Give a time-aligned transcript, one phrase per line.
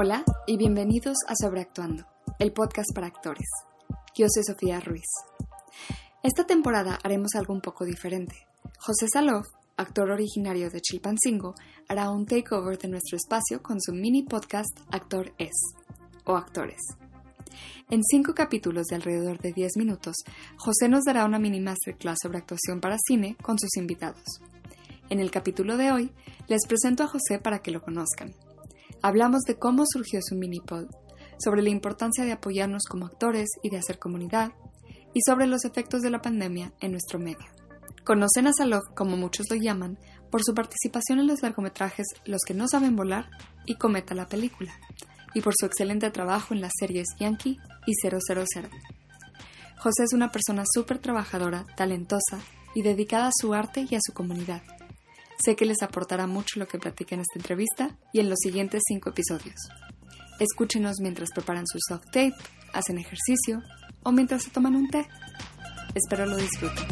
[0.00, 2.06] Hola y bienvenidos a Sobreactuando,
[2.38, 3.48] el podcast para actores.
[4.14, 5.08] Yo soy Sofía Ruiz.
[6.22, 8.46] Esta temporada haremos algo un poco diferente.
[8.78, 11.56] José Salov, actor originario de Chilpancingo,
[11.88, 15.56] hará un takeover de nuestro espacio con su mini podcast Actor Es
[16.24, 16.80] o Actores.
[17.90, 20.14] En cinco capítulos de alrededor de 10 minutos,
[20.58, 24.22] José nos dará una mini masterclass sobre actuación para cine con sus invitados.
[25.10, 26.12] En el capítulo de hoy,
[26.46, 28.32] les presento a José para que lo conozcan.
[29.02, 30.86] Hablamos de cómo surgió su mini pod,
[31.38, 34.52] sobre la importancia de apoyarnos como actores y de hacer comunidad,
[35.14, 37.46] y sobre los efectos de la pandemia en nuestro medio.
[38.04, 39.98] Conocen a Salov, como muchos lo llaman,
[40.30, 43.30] por su participación en los largometrajes Los que no saben volar
[43.66, 44.72] y Cometa la película,
[45.34, 48.18] y por su excelente trabajo en las series Yankee y 000.
[49.78, 52.40] José es una persona súper trabajadora, talentosa
[52.74, 54.62] y dedicada a su arte y a su comunidad.
[55.44, 58.82] Sé que les aportará mucho lo que platique en esta entrevista y en los siguientes
[58.86, 59.56] cinco episodios.
[60.40, 62.34] Escúchenos mientras preparan su soft tape,
[62.72, 63.62] hacen ejercicio
[64.02, 65.06] o mientras se toman un té.
[65.94, 66.86] Espero lo disfruten.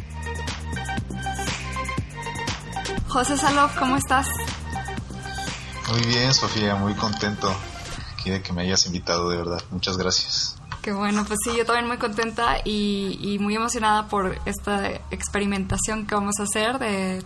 [3.08, 4.28] José Salov, ¿cómo estás?
[5.90, 7.54] Muy bien, Sofía, muy contento
[8.12, 9.62] aquí de que me hayas invitado, de verdad.
[9.70, 10.55] Muchas gracias.
[10.92, 16.34] Bueno, pues sí, yo también muy contenta y, muy emocionada por esta experimentación que vamos
[16.38, 17.24] a hacer de,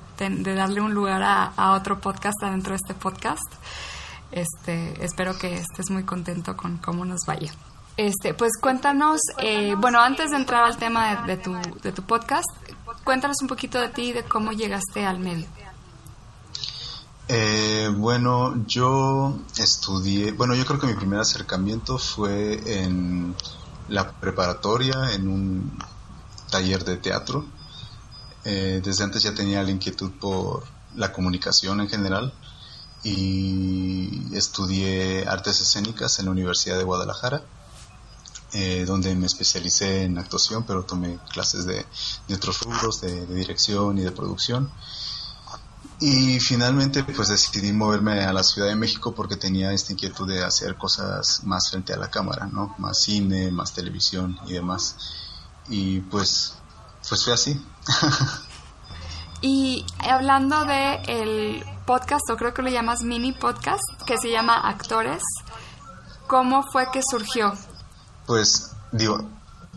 [0.54, 3.52] darle un lugar a, otro podcast adentro de este podcast.
[4.32, 7.52] Este, espero que estés muy contento con cómo nos vaya.
[7.96, 12.48] Este, pues cuéntanos, eh, bueno, antes de entrar al tema de, tu, de tu podcast,
[13.04, 15.46] cuéntanos un poquito de ti y de cómo llegaste al medio.
[17.32, 23.36] Eh, bueno, yo estudié, bueno, yo creo que mi primer acercamiento fue en
[23.88, 25.78] la preparatoria, en un
[26.50, 27.46] taller de teatro.
[28.44, 30.64] Eh, desde antes ya tenía la inquietud por
[30.96, 32.34] la comunicación en general
[33.04, 37.44] y estudié artes escénicas en la Universidad de Guadalajara,
[38.54, 41.86] eh, donde me especialicé en actuación, pero tomé clases de,
[42.34, 44.68] otros rubros, de dirección y de producción.
[46.00, 50.42] Y finalmente pues decidí moverme a la Ciudad de México porque tenía esta inquietud de
[50.42, 52.74] hacer cosas más frente a la cámara, ¿no?
[52.78, 54.96] Más cine, más televisión y demás.
[55.68, 56.54] Y pues,
[57.06, 57.62] pues fue así.
[59.42, 64.54] y hablando de el podcast, o creo que lo llamas mini podcast, que se llama
[64.54, 65.22] Actores,
[66.26, 67.52] ¿cómo fue que surgió?
[68.26, 69.28] Pues digo,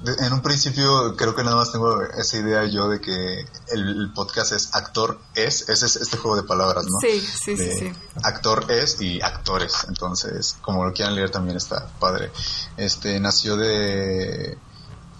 [0.05, 4.51] en un principio creo que nada más tengo esa idea yo de que el, podcast
[4.51, 6.99] es actor es, ese es este juego de palabras, ¿no?
[6.99, 7.91] Sí, sí, sí,
[8.21, 12.31] Actor es y actores, entonces como lo quieran leer también está padre.
[12.75, 14.57] Este nació de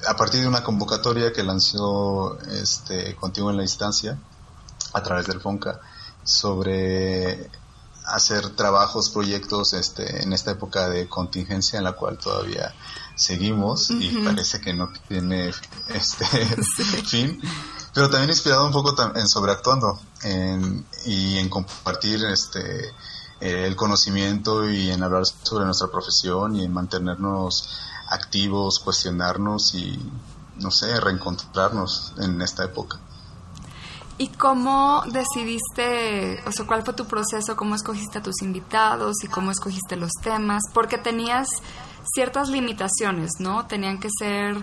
[0.06, 4.18] a partir de una convocatoria que lanzó este Contigo en la Instancia
[4.92, 5.80] a través del Fonca
[6.24, 7.50] sobre
[8.06, 12.74] hacer trabajos, proyectos este, en esta época de contingencia en la cual todavía
[13.16, 15.52] seguimos y parece que no tiene
[15.90, 16.26] este
[17.06, 17.40] fin,
[17.94, 20.00] pero también inspirado un poco en sobreactuando
[21.06, 22.94] y en compartir este
[23.40, 27.78] el conocimiento y en hablar sobre nuestra profesión y en mantenernos
[28.10, 30.00] activos, cuestionarnos y
[30.58, 33.00] no sé, reencontrarnos en esta época.
[34.18, 39.28] ¿Y cómo decidiste, o sea, cuál fue tu proceso, cómo escogiste a tus invitados y
[39.28, 40.62] cómo escogiste los temas?
[40.72, 41.48] Porque tenías
[42.14, 43.66] ciertas limitaciones, ¿no?
[43.68, 44.58] Tenían que ser,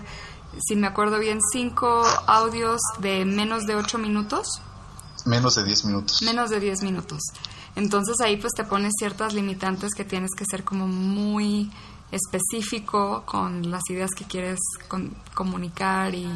[0.59, 4.61] si me acuerdo bien, cinco audios de menos de ocho minutos.
[5.25, 6.21] Menos de diez minutos.
[6.21, 7.21] Menos de diez minutos.
[7.75, 11.71] Entonces ahí pues te pones ciertas limitantes que tienes que ser como muy
[12.11, 14.59] específico con las ideas que quieres
[15.33, 16.27] comunicar y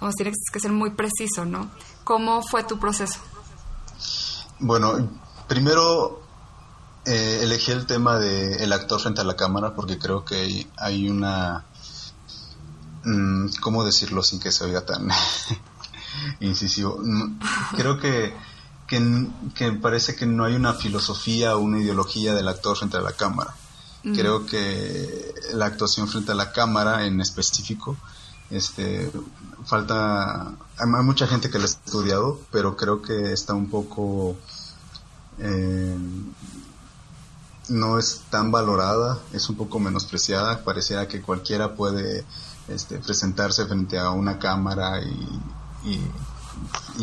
[0.00, 1.70] vamos, tienes que ser muy preciso, ¿no?
[2.02, 3.20] ¿Cómo fue tu proceso?
[4.58, 5.08] Bueno,
[5.46, 6.25] primero
[7.06, 11.08] eh, elegí el tema de el actor frente a la cámara porque creo que hay,
[11.08, 11.64] una...
[13.04, 15.08] Mm, ¿Cómo decirlo sin que se oiga tan
[16.40, 16.98] incisivo?
[17.00, 17.38] Mm,
[17.76, 18.34] creo que,
[18.88, 23.12] que, parece que no hay una filosofía o una ideología del actor frente a la
[23.12, 23.54] cámara.
[24.14, 27.96] Creo que la actuación frente a la cámara en específico
[28.50, 29.10] este
[29.64, 34.36] falta hay mucha gente que lo ha estudiado pero creo que está un poco
[35.38, 35.98] eh,
[37.68, 42.24] no es tan valorada es un poco menospreciada pareciera que cualquiera puede
[42.68, 46.00] este, presentarse frente a una cámara y,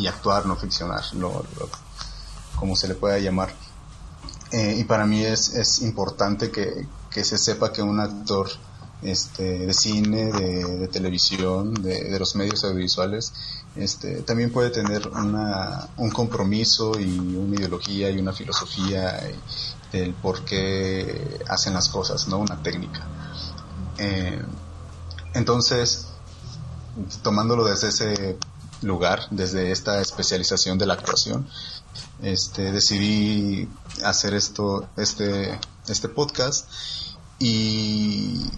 [0.06, 1.02] actuar no ficcionar
[2.56, 3.54] como se le pueda llamar.
[4.50, 8.48] Eh, y para mí es, importante que, que se sepa que un actor
[9.02, 13.32] este, de cine, de, televisión, de, los medios audiovisuales,
[13.76, 19.20] este, también puede tener una, un compromiso y una ideología y una filosofía
[19.94, 22.38] del por qué hacen las cosas, ¿no?
[22.38, 23.00] Una técnica.
[23.98, 24.42] Eh,
[25.34, 26.08] entonces,
[27.22, 28.38] tomándolo desde ese
[28.82, 31.46] lugar, desde esta especialización de la actuación,
[32.22, 33.68] este, decidí
[34.04, 36.68] hacer esto, este, este podcast
[37.38, 38.50] y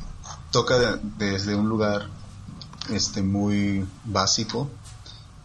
[0.50, 2.08] toca desde un lugar
[2.90, 4.70] este, muy básico,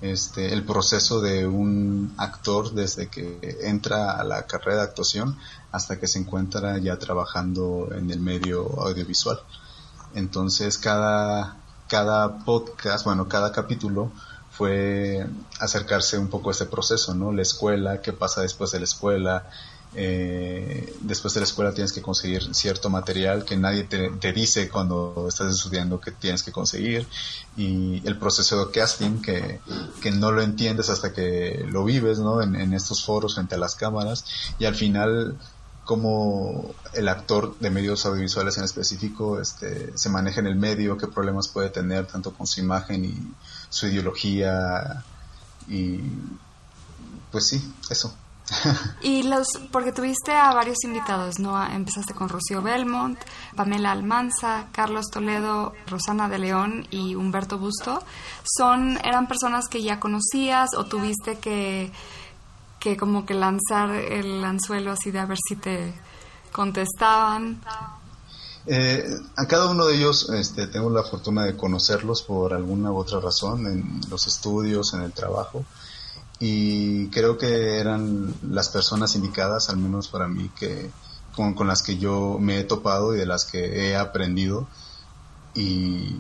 [0.02, 5.38] este, el proceso de un actor desde que entra a la carrera de actuación
[5.72, 9.40] hasta que se encuentra ya trabajando en el medio audiovisual.
[10.16, 11.58] Entonces cada,
[11.88, 14.12] cada podcast, bueno, cada capítulo
[14.52, 15.26] fue
[15.60, 17.32] acercarse un poco a ese proceso, ¿no?
[17.32, 19.50] La escuela, qué pasa después de la escuela,
[19.94, 25.26] eh, después de la escuela tienes que conseguir cierto material que nadie te, dice cuando
[25.28, 27.06] estás estudiando que tienes que conseguir
[27.58, 29.60] y el proceso de casting que,
[30.02, 32.42] que no lo entiendes hasta que lo vives ¿no?
[32.42, 34.24] en, estos foros frente a las cámaras
[34.60, 35.38] y al final
[35.84, 41.08] cómo el actor de medios audiovisuales en específico este, se maneja en el medio, qué
[41.08, 43.34] problemas puede tener tanto con su imagen y
[43.70, 45.04] su ideología
[45.68, 46.00] y
[47.30, 48.16] pues sí, eso.
[49.02, 51.62] y los, porque tuviste a varios invitados, ¿no?
[51.64, 53.20] Empezaste con Rocío Belmont,
[53.56, 58.04] Pamela Almanza, Carlos Toledo, Rosana de León y Humberto Busto.
[58.44, 61.92] Son, eran personas que ya conocías o tuviste que,
[62.80, 65.94] que como que lanzar el anzuelo así de a ver si te
[66.52, 67.62] contestaban.
[68.68, 69.04] Eh,
[69.38, 73.20] a cada uno de ellos este, tengo la fortuna de conocerlos por alguna u otra
[73.20, 75.66] razón, en los estudios, en el trabajo
[76.42, 80.90] y creo que eran las personas indicadas, al menos para mí, que
[81.36, 84.68] con, con, las que yo me he topado y de las que he aprendido
[85.54, 86.16] y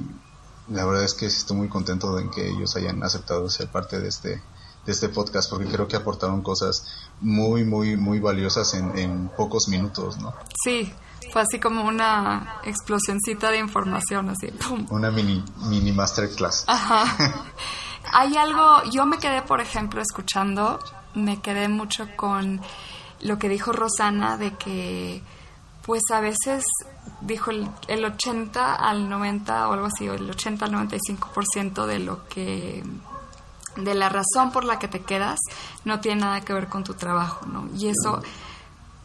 [0.69, 4.07] la verdad es que estoy muy contento de que ellos hayan aceptado ser parte de
[4.07, 4.41] este
[4.85, 6.85] de este podcast porque creo que aportaron cosas
[7.19, 10.33] muy muy muy valiosas en, en pocos minutos, ¿no?
[10.63, 10.93] Sí,
[11.33, 14.85] fue así como una explosioncita de información, así, ¡pum!
[14.91, 16.65] Una mini, mini masterclass.
[16.67, 17.45] Ajá.
[18.11, 20.79] Hay algo, yo me quedé, por ejemplo, escuchando,
[21.13, 22.61] me quedé mucho con
[23.21, 25.21] lo que dijo Rosana de que,
[25.83, 26.63] pues a veces,
[27.21, 31.99] dijo el, el 80 al 90 o algo así, o el 80 al 95% de
[31.99, 32.83] lo que
[33.75, 35.39] de la razón por la que te quedas
[35.85, 37.69] no tiene nada que ver con tu trabajo, ¿no?
[37.77, 38.21] Y eso,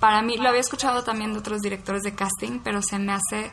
[0.00, 3.52] para mí, lo había escuchado también de otros directores de casting, pero se me hace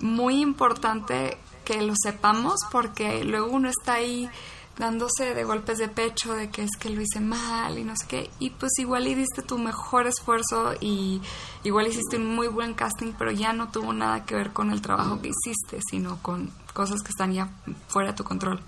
[0.00, 4.30] muy importante que lo sepamos porque luego uno está ahí
[4.78, 8.06] dándose de golpes de pecho de que es que lo hice mal y no sé
[8.06, 8.30] qué.
[8.38, 11.22] Y pues igual y diste tu mejor esfuerzo y
[11.62, 14.82] igual hiciste un muy buen casting, pero ya no tuvo nada que ver con el
[14.82, 17.50] trabajo que hiciste, sino con cosas que están ya
[17.88, 18.60] fuera de tu control.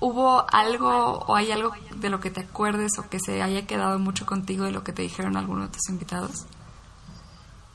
[0.00, 0.90] ¿Hubo algo
[1.26, 4.64] o hay algo de lo que te acuerdes o que se haya quedado mucho contigo
[4.64, 6.44] de lo que te dijeron algunos de tus invitados?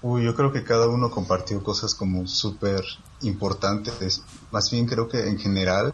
[0.02, 2.84] Uy, yo creo que cada uno compartió cosas como súper
[3.22, 4.24] importantes.
[4.52, 5.94] Más bien creo que en general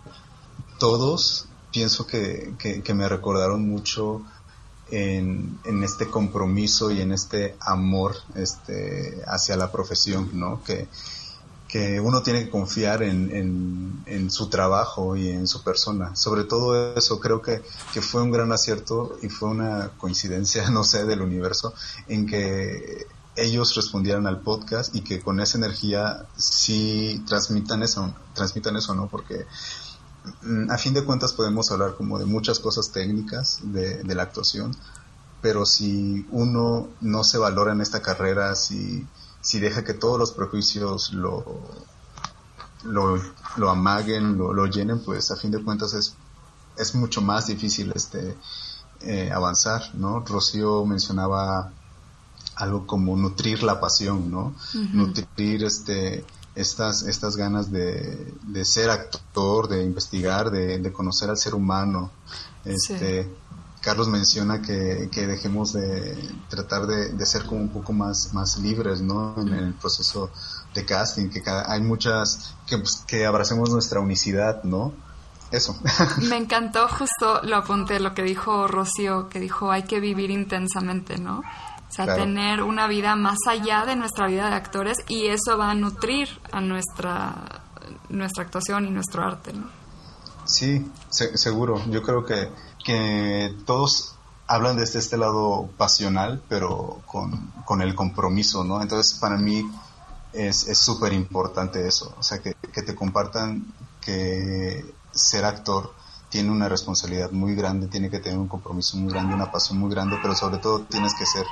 [0.77, 4.21] todos pienso que, que, me recordaron mucho
[4.89, 10.63] en, en, este compromiso y en este amor este, hacia la profesión, ¿no?
[10.63, 10.87] Que,
[11.67, 16.15] que uno tiene que confiar en, en, en, su trabajo y en su persona.
[16.15, 17.61] Sobre todo eso, creo que,
[17.93, 21.73] que fue un gran acierto y fue una coincidencia, no sé, del universo,
[22.07, 28.77] en que ellos respondieran al podcast y que con esa energía sí transmitan eso, transmitan
[28.77, 29.07] eso, ¿no?
[29.07, 29.45] Porque
[30.69, 34.75] a fin de cuentas podemos hablar como de muchas cosas técnicas de, la actuación,
[35.41, 39.05] pero si uno no se valora en esta carrera, si,
[39.41, 41.43] si deja que todos los prejuicios lo,
[42.83, 46.15] lo, amaguen, lo, llenen, pues a fin de cuentas es,
[46.77, 48.35] es mucho más difícil este
[49.01, 50.21] eh, avanzar, ¿no?
[50.21, 51.71] Rocío mencionaba
[52.55, 54.55] algo como nutrir la pasión, ¿no?
[54.93, 56.25] Nutrir este
[56.55, 62.11] estas, estas ganas de, de ser actor, de investigar, de, conocer al ser humano.
[62.63, 63.29] Este,
[63.81, 66.17] Carlos menciona que, que, dejemos de
[66.49, 69.35] tratar de, ser como un poco más, más libres, ¿no?
[69.37, 70.31] En, el proceso
[70.73, 74.93] de casting, que hay muchas, que, pues, que abracemos nuestra unicidad, ¿no?
[75.51, 75.77] Eso.
[76.27, 81.19] Me encantó justo, lo apunté, lo que dijo Rocío, que dijo hay que vivir intensamente,
[81.19, 81.43] ¿no?
[81.95, 85.75] Sea, tener una vida más allá de nuestra vida de actores y eso va a
[85.75, 87.63] nutrir a nuestra,
[88.09, 89.69] nuestra actuación y nuestro arte, ¿no?
[90.45, 91.81] Sí, seguro.
[91.89, 92.49] Yo creo que,
[92.83, 94.15] que todos
[94.47, 98.81] hablan desde este lado pasional, pero con, con el compromiso, ¿no?
[98.81, 99.63] Entonces, para mí
[100.33, 102.13] es súper importante eso.
[102.19, 105.93] O sea, que, que te compartan que ser actor
[106.29, 109.89] tiene una responsabilidad muy grande, tiene que tener un compromiso muy grande, una pasión muy
[109.89, 111.45] grande, pero sobre todo tienes que ser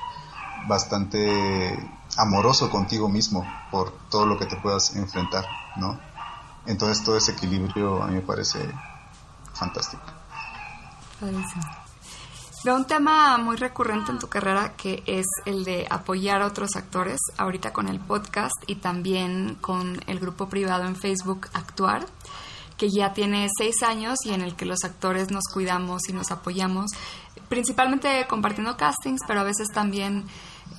[0.67, 1.77] bastante
[2.17, 5.45] amoroso contigo mismo por todo lo que te puedas enfrentar,
[5.77, 5.99] ¿no?
[6.65, 8.59] Entonces todo ese equilibrio a mí me parece
[9.53, 10.03] fantástico.
[12.63, 16.77] Veo un tema muy recurrente en tu carrera que es el de apoyar a otros
[16.77, 22.05] actores, ahorita con el podcast y también con el grupo privado en Facebook Actuar,
[22.77, 26.31] que ya tiene seis años y en el que los actores nos cuidamos y nos
[26.31, 26.91] apoyamos,
[27.49, 30.25] principalmente compartiendo castings, pero a veces también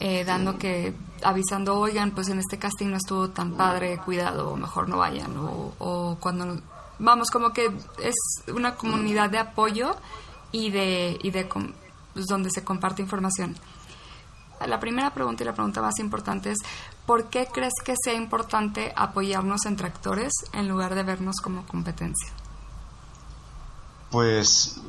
[0.00, 4.88] eh, dando que, avisando, oigan, pues en este casting no estuvo tan padre, cuidado, mejor
[4.88, 6.60] no vayan, o, o cuando,
[6.98, 7.66] vamos, como que
[8.02, 8.14] es
[8.52, 9.96] una comunidad de apoyo
[10.52, 13.56] y de, y de pues, donde se comparte información.
[14.66, 16.58] La primera pregunta y la pregunta más importante es,
[17.06, 22.32] ¿por qué crees que sea importante apoyarnos entre actores en lugar de vernos como competencia?
[24.10, 24.80] Pues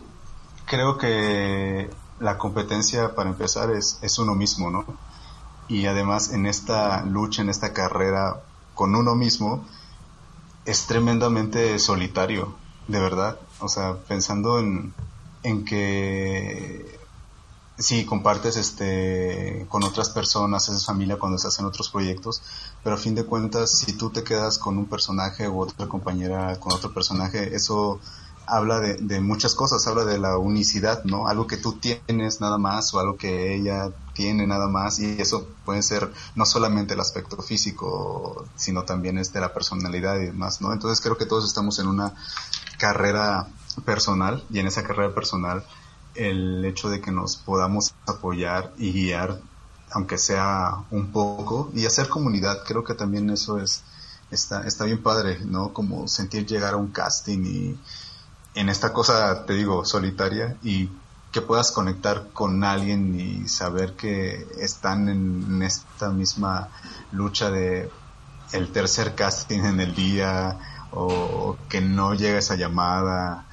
[0.66, 4.86] creo que la competencia, para empezar, es, es uno mismo, ¿no?
[5.68, 8.42] Y además en esta lucha, en esta carrera
[8.74, 9.66] con uno mismo,
[10.66, 12.56] es tremendamente solitario,
[12.88, 13.40] de verdad.
[13.60, 14.94] O sea, pensando en,
[15.44, 17.00] en que
[17.78, 22.42] si compartes este con otras personas, haces familia cuando estás en otros proyectos,
[22.84, 26.58] pero a fin de cuentas si tú te quedas con un personaje u otra compañera
[26.60, 28.00] con otro personaje, eso
[28.48, 31.28] habla de, de, muchas cosas, habla de la unicidad, ¿no?
[31.28, 35.48] Algo que tú tienes nada más o algo que ella tiene nada más y eso
[35.66, 40.62] puede ser no solamente el aspecto físico, sino también es de la personalidad y demás,
[40.62, 40.74] ¿no?
[40.74, 42.14] Entonces creo que todos estamos en una
[42.78, 43.48] carrera
[43.84, 45.64] personal y en esa carrera personal
[46.16, 49.40] el hecho de que nos podamos apoyar y guiar
[49.92, 53.84] aunque sea un poco y hacer comunidad creo que también eso es
[54.32, 57.80] está está bien padre no como sentir llegar a un casting y
[58.56, 60.90] en esta cosa te digo solitaria y
[61.32, 66.70] que puedas conectar con alguien y saber que están en esta misma
[67.12, 67.92] lucha de
[68.54, 70.58] el tercer casting en el día
[70.92, 73.46] o que no llega esa llamada.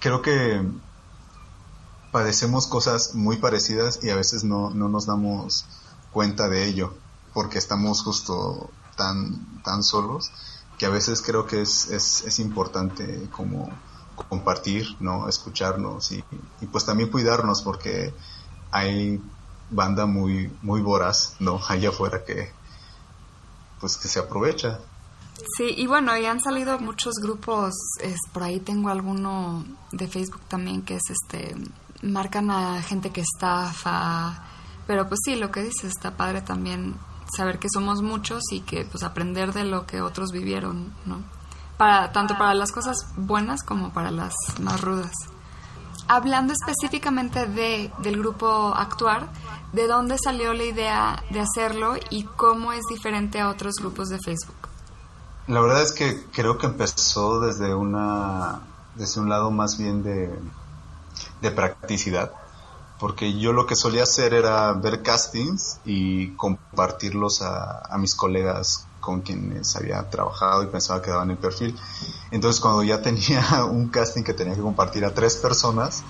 [0.00, 0.66] Creo que
[2.10, 5.66] padecemos cosas muy parecidas y a veces no, no nos damos
[6.10, 6.94] cuenta de ello
[7.34, 10.32] porque estamos justo tan, tan solos
[10.78, 13.68] que a veces creo que es, es, es importante como
[14.24, 15.28] compartir, ¿no?
[15.28, 16.24] Escucharnos y,
[16.70, 18.14] pues también cuidarnos porque
[18.70, 19.20] hay
[19.70, 21.60] banda muy, muy voraz, ¿no?
[21.68, 22.52] Allá afuera que,
[23.80, 24.80] pues que se aprovecha
[25.56, 30.42] Sí, y bueno, y han salido muchos grupos, es, por ahí tengo alguno de Facebook
[30.48, 31.54] también que es este,
[32.02, 34.42] marcan a gente que estafa,
[34.86, 36.96] pero pues sí, lo que dices está padre también
[37.36, 41.22] saber que somos muchos y que pues aprender de lo que otros vivieron, ¿no?
[41.78, 45.12] Para, tanto para las cosas buenas como para las más rudas.
[46.08, 49.28] Hablando específicamente de, del grupo Actuar,
[49.72, 54.18] ¿de dónde salió la idea de hacerlo y cómo es diferente a otros grupos de
[54.18, 54.56] Facebook?
[55.46, 58.60] La verdad es que creo que empezó desde una
[58.98, 60.28] desde un lado más bien de,
[61.40, 62.32] de practicidad,
[62.98, 68.87] porque yo lo que solía hacer era ver castings y compartirlos a, a mis colegas
[69.08, 71.74] con quienes había trabajado y pensaba que daban el perfil.
[72.30, 76.02] Entonces cuando ya tenía un casting que tenía que compartir a tres personas,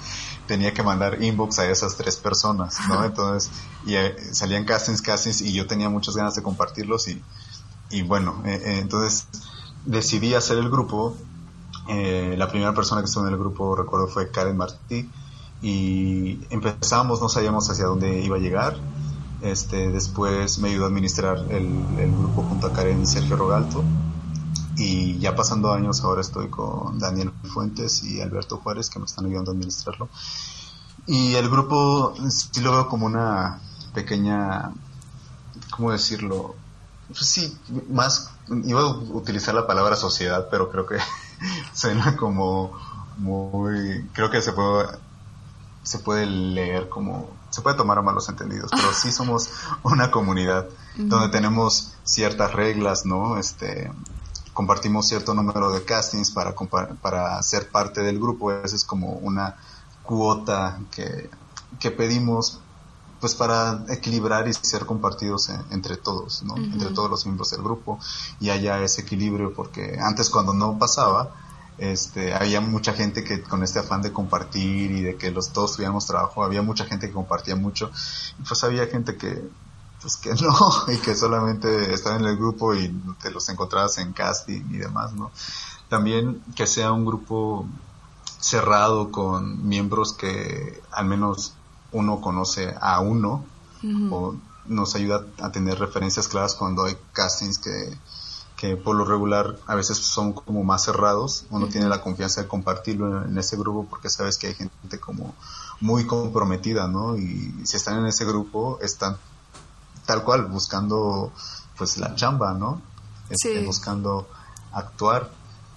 [0.47, 3.05] tenía que mandar inbox a esas tres personas, ¿no?
[3.05, 3.51] Entonces,
[3.85, 7.23] y eh, salían castings, castings y yo tenía muchas ganas de compartirlos y
[7.91, 9.27] y bueno, eh, eh, entonces
[9.85, 11.17] decidí hacer el grupo.
[11.89, 15.09] Eh, la primera persona que estuvo en el grupo, recuerdo, fue Karen Martí.
[15.61, 18.77] Y empezamos, no sabíamos hacia dónde iba a llegar.
[19.41, 23.85] Este, después me ayudó a administrar el, grupo junto a Karen y Sergio Rogalto.
[24.77, 29.27] Y ya pasando años, ahora estoy con Daniel Fuentes y Alberto Juárez, que me están
[29.27, 30.09] ayudando a administrarlo.
[31.07, 33.61] Y el grupo sí lo veo como una
[33.95, 34.73] pequeña,
[35.71, 36.55] ¿cómo decirlo?
[37.09, 37.57] Pues sí,
[37.89, 38.31] más,
[38.65, 40.99] iba a utilizar la palabra sociedad, pero creo que
[41.73, 42.73] suena como
[43.17, 44.89] muy, creo que se puede,
[45.83, 49.51] se puede leer como, se puede tomar a malos entendidos, pero sí somos
[49.83, 53.39] una comunidad donde tenemos ciertas reglas, ¿no?
[53.39, 53.91] Este,
[54.53, 56.55] compartimos cierto número de castings para,
[57.01, 59.57] para ser parte del grupo, esa es como una
[60.03, 61.31] cuota que,
[61.79, 62.61] que pedimos
[63.21, 66.57] pues para equilibrar y ser compartidos entre todos, ¿no?
[66.57, 67.99] Entre todos los miembros del grupo
[68.41, 71.31] y haya ese equilibrio porque antes cuando no pasaba,
[71.79, 75.75] este, había mucha gente que con este afán de compartir y de que los todos
[75.75, 77.91] tuviéramos trabajo, había mucha gente que compartía mucho
[78.39, 79.49] y pues había gente que
[80.01, 80.53] pues que no
[80.93, 82.89] y que solamente estaba en el grupo y
[83.23, 85.31] te los encontrabas en casting y demás, ¿no?
[85.89, 87.67] También que sea un grupo
[88.41, 91.55] cerrado con miembros que al menos
[91.93, 93.45] uno conoce a uno
[94.11, 94.35] o
[94.67, 97.97] nos ayuda a tener referencias claras cuando hay castings que,
[98.59, 102.49] que por lo regular a veces son como más cerrados, uno tiene la confianza de
[102.49, 105.37] compartirlo en, ese grupo porque sabes que hay gente como
[105.81, 107.17] muy comprometida, ¿no?
[107.17, 109.17] Y si están en ese grupo, están
[110.07, 111.33] tal cual buscando
[111.77, 112.83] pues la chamba, ¿no?
[113.31, 114.29] Este, buscando
[114.73, 115.31] actuar.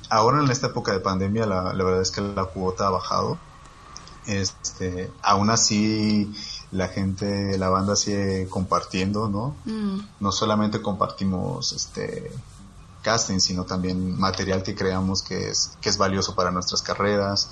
[0.10, 3.38] Ahora en esta época de pandemia la, la verdad es que la cuota ha bajado.
[4.26, 6.34] Este, aún así
[6.72, 9.56] la gente, la banda sigue compartiendo, ¿no?
[9.66, 10.00] Mm.
[10.20, 12.32] No solamente compartimos este
[13.02, 17.50] casting, sino también material que creamos que es, que es valioso para nuestras carreras.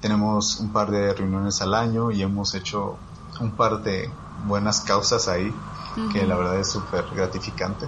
[0.00, 2.96] Tenemos un par de reuniones al año y hemos hecho
[3.40, 4.10] un par de
[4.46, 5.54] buenas causas ahí,
[6.12, 7.86] que la verdad es súper gratificante.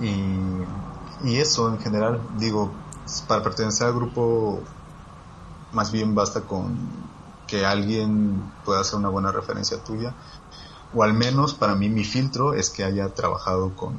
[0.00, 2.70] Y, y eso en general, digo,
[3.26, 4.60] para pertenecer al grupo,
[5.72, 6.76] más bien basta con
[7.46, 10.14] que alguien pueda hacer una buena referencia tuya.
[10.94, 13.96] O al menos para mí mi filtro es que haya trabajado con,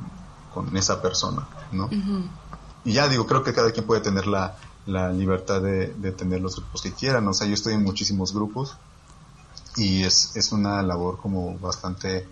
[0.53, 1.89] con esa persona, ¿no?
[2.83, 6.41] Y ya digo, creo que cada quien puede tener la, la libertad de, de, tener
[6.41, 7.27] los grupos que quieran.
[7.27, 8.75] O sea, yo estoy en muchísimos grupos
[9.75, 12.27] y es, es una labor como bastante,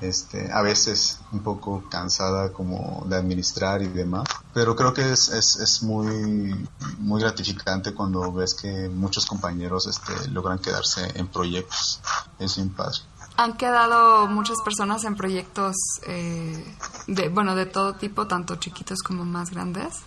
[0.00, 4.28] este, a veces un poco cansada como de administrar y demás.
[4.54, 6.68] Pero creo que es, es, es muy,
[6.98, 12.00] muy gratificante cuando ves que muchos compañeros este, logran quedarse en proyectos.
[12.38, 12.98] Es bien padre.
[13.38, 15.76] Han quedado muchas personas en proyectos
[16.08, 16.76] eh,
[17.06, 20.00] de, bueno, de todo tipo, tanto chiquitos como más grandes.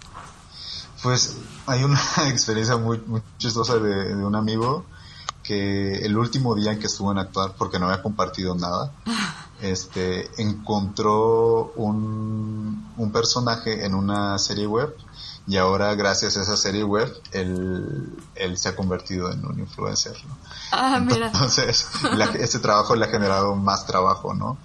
[1.01, 4.85] Pues hay una experiencia muy, muy chistosa de, de un amigo
[5.43, 8.91] que el último día en que estuvo en actuar, porque no había compartido nada,
[9.61, 14.93] este, encontró un, un personaje en una serie web
[15.47, 20.15] y ahora gracias a esa serie web él, él se ha convertido en un influencer.
[20.27, 20.37] ¿no?
[20.71, 21.27] Ah, mira.
[21.27, 21.87] Entonces,
[22.39, 24.57] ese trabajo le ha generado más trabajo, ¿no?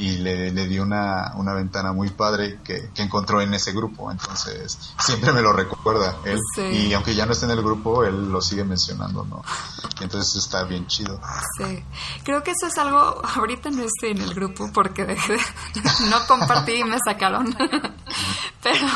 [0.00, 4.10] y le, le dio una, una ventana muy padre que, que, encontró en ese grupo.
[4.10, 6.40] Entonces, siempre me lo recuerda él.
[6.72, 9.42] Y aunque ya no esté en el grupo, él lo sigue mencionando, ¿no?
[10.00, 11.20] entonces está bien chido.
[11.58, 11.84] Sí.
[12.24, 15.36] Creo que eso es algo, ahorita no estoy en el grupo porque dejé
[16.08, 17.54] no compartí y me sacaron.
[18.62, 18.86] Pero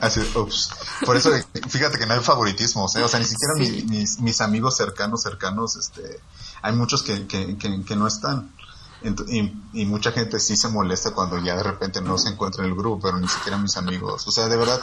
[0.00, 0.70] Así, ups.
[1.06, 1.30] Por eso,
[1.68, 3.02] fíjate que no hay favoritismos, ¿eh?
[3.02, 6.20] O sea, ni siquiera mis, mis, amigos cercanos, cercanos, este,
[6.60, 8.52] hay muchos que, que, que, que no están.
[9.72, 12.76] Y, mucha gente sí se molesta cuando ya de repente no se encuentra en el
[12.76, 14.26] grupo, pero ni siquiera mis amigos.
[14.28, 14.78] O sea, de verdad,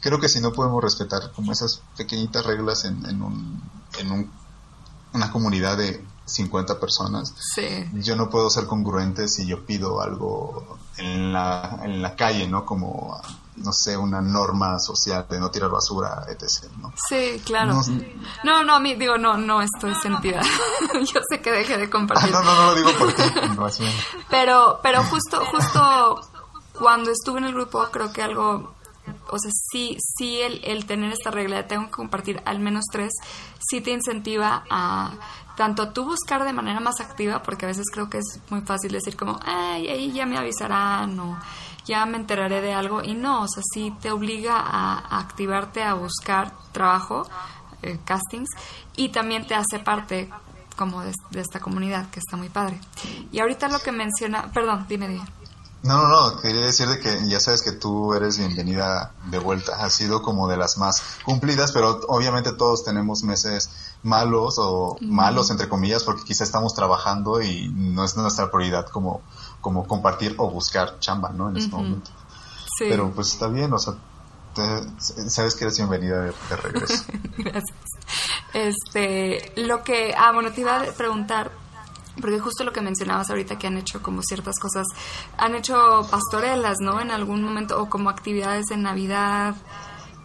[0.00, 3.62] creo que si no podemos respetar como esas pequeñitas reglas en, en, un,
[3.98, 4.32] en un,
[5.12, 7.34] una comunidad de 50 personas,
[7.92, 12.64] yo no puedo ser congruente si yo pido algo en la, en la calle, ¿no?
[12.64, 13.20] Como
[13.62, 16.70] no sé, una norma social de no tirar basura, etc.
[16.78, 16.92] ¿no?
[17.08, 17.80] Sí, claro.
[18.44, 20.40] No, no, a mí digo, no, no estoy sentida.
[20.94, 22.34] Yo sé que dejé de compartir.
[22.34, 23.22] Ah, no, no, no lo digo por ti.
[24.30, 26.20] pero, pero justo, justo
[26.78, 28.74] cuando estuve en el grupo, creo que algo,
[29.30, 32.84] o sea, sí, sí el, el tener esta regla de tengo que compartir al menos
[32.90, 33.12] tres,
[33.58, 35.12] sí te incentiva a
[35.56, 38.92] tanto tú buscar de manera más activa, porque a veces creo que es muy fácil
[38.92, 41.36] decir como, ay, ahí ya me avisarán o
[41.88, 45.94] ya me enteraré de algo y no, o sea, sí te obliga a, activarte a
[45.94, 47.26] buscar trabajo,
[47.82, 48.50] eh, castings,
[48.94, 50.30] y también te hace parte
[50.76, 52.78] como de, esta comunidad, que está muy padre.
[53.32, 55.26] Y ahorita lo que menciona, perdón, dime, dime.
[55.82, 59.76] No, no, no, quería decir de que ya sabes que tú eres bienvenida de vuelta.
[59.76, 63.70] Has sido como de las más cumplidas, pero obviamente todos tenemos meses
[64.02, 69.22] malos o malos entre comillas porque quizá estamos trabajando y no es nuestra prioridad como
[69.60, 71.50] como compartir o buscar chamba, ¿no?
[71.50, 72.10] En este momento.
[72.78, 72.86] Sí.
[72.88, 73.94] Pero pues está bien, o sea,
[75.28, 77.04] sabes que eres bienvenida de, regreso.
[77.38, 77.76] Gracias.
[78.54, 81.50] Este, lo que, ah, bueno, te iba a preguntar,
[82.20, 84.86] porque justo lo que mencionabas ahorita que han hecho como ciertas cosas,
[85.36, 87.00] han hecho pastorelas, ¿no?
[87.00, 89.54] En algún momento, o como actividades de Navidad,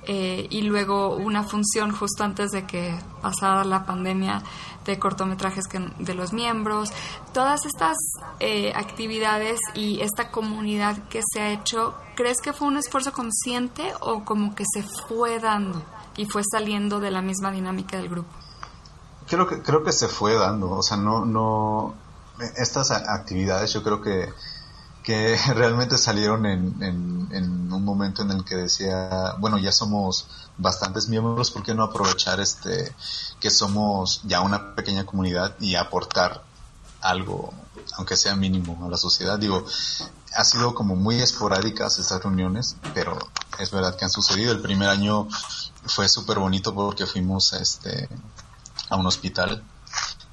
[0.06, 4.44] eh, y luego una función justo antes de que pasara la pandemia
[4.86, 6.90] de cortometrajes que, de los miembros,
[7.34, 7.98] todas estas
[8.40, 13.94] eh, actividades y esta comunidad que se ha hecho, ¿crees que fue un esfuerzo consciente
[14.02, 15.82] o como que se fue dando
[16.18, 18.30] y fue saliendo de la misma dinámica del grupo?
[19.28, 21.94] Creo que, creo que se fue dando, o sea, no, no,
[22.58, 24.34] estas actividades yo creo que
[25.04, 31.10] que realmente salieron en, en, un momento en el que decía, bueno, ya somos bastantes
[31.10, 32.96] miembros, ¿por qué no aprovechar este
[33.40, 36.44] que somos ya una pequeña comunidad y aportar
[37.02, 37.52] algo,
[37.98, 39.40] aunque sea mínimo, a la sociedad?
[39.40, 39.66] Digo,
[40.36, 43.18] ha sido como muy esporádicas estas reuniones, pero
[43.60, 44.52] es verdad que han sucedido.
[44.52, 45.28] El primer año
[45.86, 48.08] fue súper bonito porque fuimos a, este,
[48.90, 49.64] a un hospital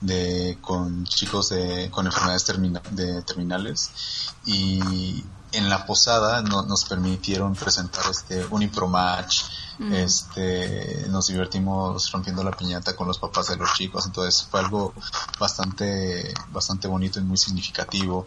[0.01, 2.47] de con chicos de, con enfermedades
[2.91, 3.91] de terminales.
[4.47, 9.43] Y en la posada no, nos permitieron presentar este un impro match
[9.79, 9.93] mm.
[9.93, 14.07] este nos divertimos rompiendo la piñata con los papás de los chicos.
[14.07, 14.95] Entonces fue algo
[15.39, 18.27] bastante bastante bonito y muy significativo.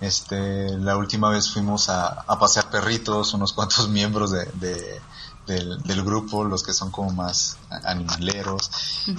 [0.00, 5.00] Este la última vez fuimos a, a pasear perritos unos cuantos miembros de
[5.48, 8.70] del, grupo, los que son como más animaleros.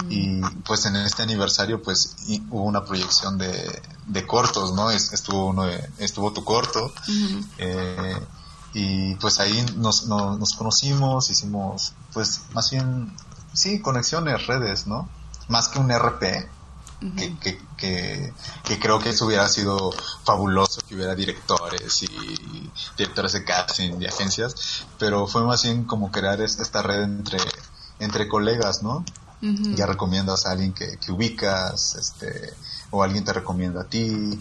[0.08, 2.16] Y pues en este aniversario pues
[2.50, 4.90] hubo una proyección de, de cortos, ¿no?
[4.90, 5.66] estuvo uno
[5.98, 6.92] estuvo tu corto.
[7.58, 8.16] Eh,
[8.72, 13.12] y pues ahí nos, nos, conocimos, hicimos pues más bien,
[13.52, 15.08] sí, conexiones, redes, ¿no?
[15.48, 16.48] Más que un RP,
[17.16, 17.38] que,
[17.78, 18.32] que,
[18.64, 19.90] que, creo que eso hubiera sido
[20.24, 26.10] fabuloso que hubiera directores y directores de casting de agencias, pero fue más bien como
[26.10, 27.38] crear esta red entre,
[27.98, 29.04] entre colegas, ¿no?
[29.42, 32.52] Ya recomiendas a alguien que, que, ubicas, este,
[32.90, 34.38] o alguien te recomienda a ti.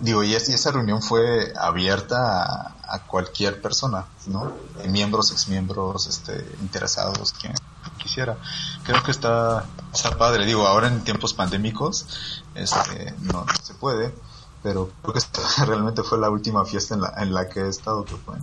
[0.00, 4.54] Digo, y, esa reunión fue abierta a, cualquier persona, ¿no?
[4.88, 7.52] Miembros, exmiembros, este, interesados, quien
[7.98, 8.38] quisiera.
[8.84, 10.46] Creo que está, está padre.
[10.46, 12.06] Digo, ahora en tiempos pandémicos,
[12.54, 14.14] este, no, se puede,
[14.62, 15.20] pero creo que
[15.66, 18.36] realmente fue la última fiesta en la, en la que he estado, que fue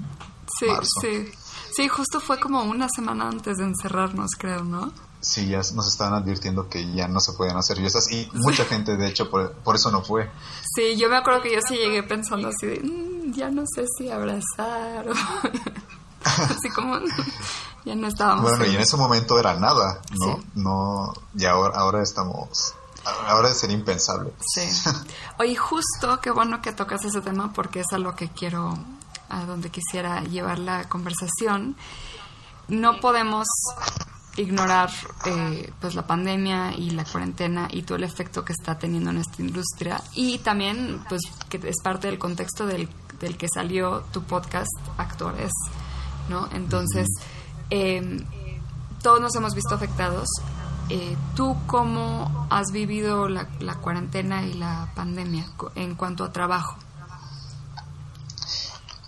[0.59, 0.67] sí,
[1.01, 1.31] Sí,
[1.75, 4.91] sí, justo fue como una semana antes de encerrarnos, creo, ¿no?
[5.21, 8.95] Sí, ya nos estaban advirtiendo que ya no se pueden hacer fiestas y mucha gente,
[8.95, 10.29] de hecho, por, por, eso no fue.
[10.75, 13.85] Sí, yo me acuerdo que yo sí llegué pensando así de, mm, ya no sé
[13.97, 15.13] si abrazar o...
[16.23, 16.99] así como
[17.85, 18.43] ya no estábamos.
[18.43, 20.39] Bueno, y en ese momento era nada, ¿no?
[20.55, 22.73] No, y ahora, ahora estamos
[23.05, 24.31] ahora sería impensable.
[24.39, 24.61] Sí.
[25.39, 28.77] Oye, justo qué bueno que tocas ese tema porque es a lo que quiero,
[29.29, 31.75] a donde quisiera llevar la conversación.
[32.67, 33.47] No podemos
[34.37, 34.89] ignorar
[35.25, 39.17] eh, pues la pandemia y la cuarentena y todo el efecto que está teniendo en
[39.17, 42.89] esta industria y también pues que es parte del contexto del,
[43.21, 45.51] del que salió tu podcast Actores,
[46.27, 46.49] ¿no?
[46.51, 47.07] Entonces,
[47.69, 48.25] eh,
[49.01, 50.27] todos nos hemos visto afectados.
[50.89, 53.45] Eh, ¿Tú cómo has vivido la,
[53.81, 56.77] cuarentena y la pandemia en cuanto a trabajo?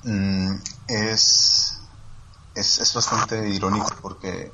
[0.04, 0.56] Mm,
[0.88, 1.80] es,
[2.56, 4.52] es, es, bastante irónico porque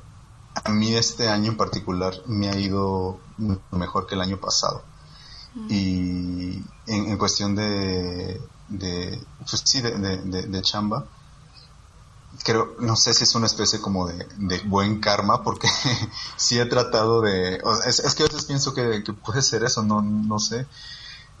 [0.54, 3.20] a mí este año en particular me ha ido
[3.70, 4.82] mejor que el año pasado.
[5.54, 5.66] Mm.
[5.70, 11.06] Y en, cuestión de, de, pues sí, de, de chamba,
[12.42, 14.26] creo, no sé si es una especie como de,
[14.66, 15.68] buen karma, porque
[16.36, 20.38] sí he tratado de, es, que a veces pienso que, puede ser eso, no, no
[20.38, 20.66] sé,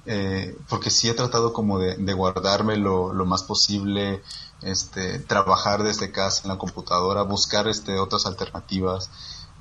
[0.06, 4.22] eh, porque sí he tratado como de, guardarme lo, más posible,
[4.62, 9.10] este, trabajar desde casa en la computadora, buscar este, otras alternativas,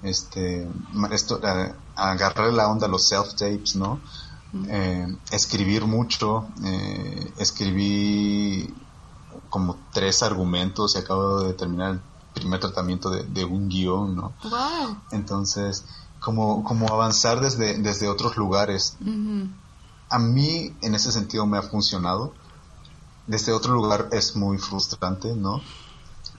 [0.04, 0.68] este,
[1.12, 4.02] esto, eh, agarrar la onda a los self-tapes, ¿no?
[4.68, 6.48] Eh, escribir mucho,
[7.40, 8.72] escribí
[9.54, 12.02] como tres argumentos y acabo de terminar el
[12.34, 14.34] primer tratamiento de, un guion, ¿no?
[15.12, 15.86] Entonces,
[16.20, 18.98] como, como avanzar desde, desde otros lugares.
[20.10, 22.34] A mí, en ese sentido, me ha funcionado.
[23.28, 25.62] Desde otro lugar es muy frustrante, ¿no?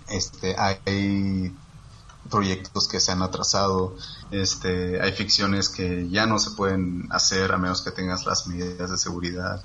[0.09, 1.57] Este, hay
[2.29, 3.94] proyectos que se han atrasado,
[4.33, 8.90] este, hay ficciones que ya no se pueden hacer a menos que tengas las medidas
[8.90, 9.62] de seguridad.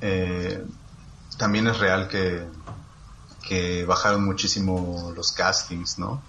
[0.00, 0.64] Eh,
[1.38, 2.46] también es real que,
[3.48, 6.20] que bajaron muchísimo los castings, ¿no?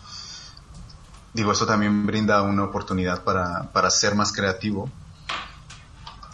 [1.33, 4.89] Digo, eso también brinda una oportunidad para, para ser más creativo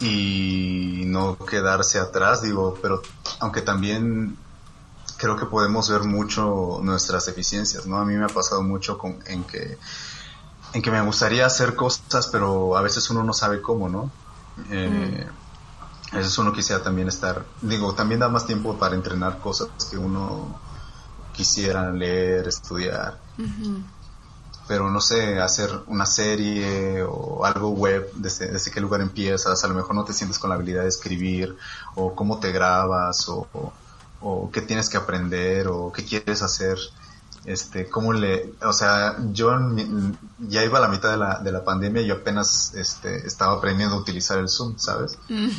[0.00, 3.02] y no quedarse atrás, digo, pero
[3.40, 4.36] aunque también
[5.16, 7.98] creo que podemos ver mucho nuestras deficiencias, ¿no?
[7.98, 9.78] A mí me ha pasado mucho con, en que
[10.72, 14.10] en que me gustaría hacer cosas, pero a veces uno no sabe cómo, ¿no?
[14.70, 15.26] Eh.
[16.12, 20.58] Veces uno quisiera también estar, digo, también da más tiempo para entrenar cosas que uno
[21.32, 23.18] quisiera leer, estudiar.
[24.68, 29.68] Pero no sé, hacer una serie o algo web, desde, desde qué lugar empiezas, a
[29.68, 31.56] lo mejor no te sientes con la habilidad de escribir,
[31.94, 33.46] o cómo te grabas, o,
[34.20, 36.78] o, qué tienes que aprender, o qué quieres hacer
[37.44, 39.56] este, cómo le, o sea, yo
[40.40, 43.54] ya iba a la mitad de la, de la pandemia y yo apenas este, estaba
[43.54, 45.16] aprendiendo a utilizar el Zoom, ¿sabes?
[45.28, 45.50] Mm.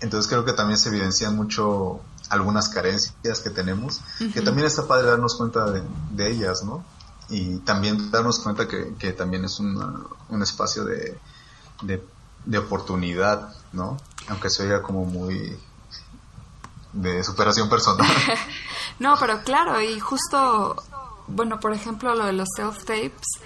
[0.00, 4.00] Entonces creo que también se evidencian mucho algunas carencias que tenemos,
[4.32, 6.84] que también está padre darnos cuenta de, ellas, ¿no?
[7.30, 11.18] Y también darnos cuenta que, que también es un espacio de,
[11.82, 13.96] de, oportunidad, ¿no?
[14.28, 15.58] Aunque se oiga como muy
[16.92, 18.06] de superación personal.
[18.98, 20.76] no, pero claro, y justo,
[21.28, 23.40] bueno, por ejemplo, lo de los self-tapes,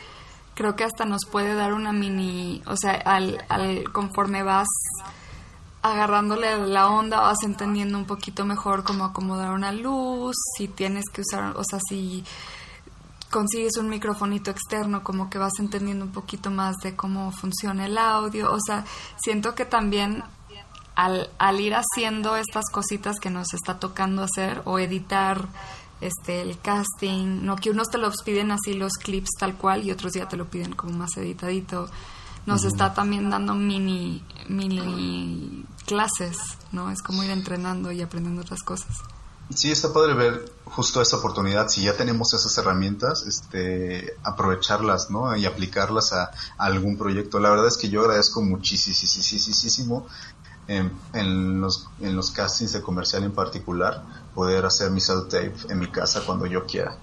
[0.54, 4.68] creo que hasta nos puede dar una mini, o sea, al, al conforme vas
[5.82, 11.22] agarrándole la onda vas entendiendo un poquito mejor cómo acomodar una luz, si tienes que
[11.22, 12.24] usar, o sea, si
[13.30, 17.98] consigues un microfonito externo, como que vas entendiendo un poquito más de cómo funciona el
[17.98, 18.84] audio, o sea,
[19.16, 20.22] siento que también
[20.94, 25.48] al, al ir haciendo estas cositas que nos está tocando hacer o editar
[26.00, 29.90] este el casting, no que unos te los piden así los clips tal cual y
[29.90, 31.88] otros ya te lo piden como más editadito
[32.46, 36.38] nos está también dando mini, mini clases,
[36.72, 36.90] ¿no?
[36.90, 38.98] Es como ir entrenando y aprendiendo otras cosas.
[39.54, 41.68] Sí, está padre ver justo esa oportunidad.
[41.68, 45.36] Si ya tenemos esas herramientas, este, aprovecharlas, ¿no?
[45.36, 47.38] Y aplicarlas a, algún proyecto.
[47.38, 50.06] La verdad es que yo agradezco muchísimo
[50.68, 55.78] en, en, los, en los castings de comercial en particular poder hacer mi self-tape en
[55.78, 56.96] mi casa cuando yo quiera.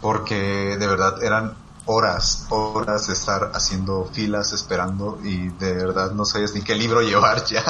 [0.00, 1.54] Porque de verdad eran
[1.86, 7.02] horas, horas de estar haciendo filas, esperando y de verdad no sabías ni qué libro
[7.02, 7.64] llevar ya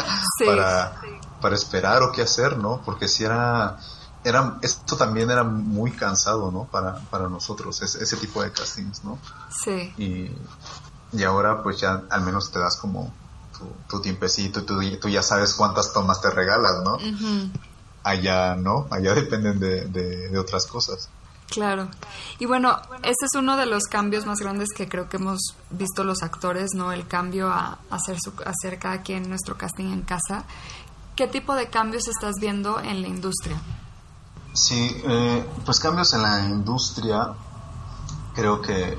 [0.45, 1.01] para,
[1.41, 2.83] para esperar o qué hacer, ¿no?
[2.85, 3.79] Porque si era,
[4.25, 6.65] era, esto también era muy cansado, ¿no?
[6.65, 9.19] Para, para nosotros, ese, ese tipo de castings, ¿no?
[9.51, 9.95] Sí.
[9.97, 10.31] Y,
[11.17, 13.13] y ahora pues ya al menos te das como
[13.89, 16.99] tu, tiempecito y tú, tú, ya sabes cuántas tomas te regalas, ¿no?
[18.03, 21.09] Allá no, allá dependen de, de, de otras cosas.
[21.53, 21.89] Claro.
[22.39, 26.03] Y bueno, ese es uno de los cambios más grandes que creo que hemos visto
[26.03, 26.93] los actores, ¿no?
[26.93, 30.45] El cambio a hacer, su, hacer cada quien nuestro casting en casa.
[31.15, 33.61] ¿Qué tipo de cambios estás viendo en la industria?
[34.55, 37.33] Sí, eh, pues cambios en la industria,
[38.35, 38.99] creo que,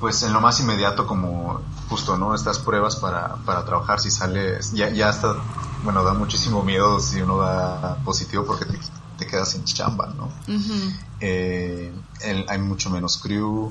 [0.00, 2.34] pues en lo más inmediato como justo, ¿no?
[2.34, 5.36] Estas pruebas para, para trabajar, si sales, ya, ya está,
[5.84, 8.76] bueno, da muchísimo miedo si uno da positivo porque te
[9.16, 10.30] te quedas sin chamba, ¿no?
[11.20, 11.92] Eh,
[12.48, 13.70] hay mucho menos crew.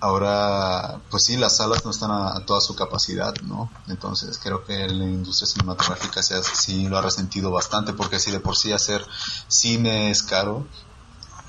[0.00, 3.70] Ahora, pues sí, las salas no están a, toda su capacidad, ¿no?
[3.88, 8.56] Entonces creo que la industria cinematográfica sí lo ha resentido bastante, porque si de por
[8.56, 9.04] sí hacer
[9.48, 10.66] cine es caro,